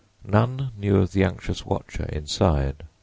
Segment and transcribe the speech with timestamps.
[0.25, 2.85] None knew of the anxious watcher inside.